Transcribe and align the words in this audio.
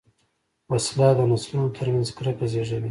وسله 0.71 1.07
د 1.17 1.21
نسلونو 1.31 1.73
تر 1.77 1.87
منځ 1.93 2.07
کرکه 2.17 2.45
زېږوي 2.51 2.79